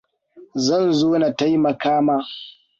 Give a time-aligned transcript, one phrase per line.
[0.65, 2.15] Zan zo na taimaka ma.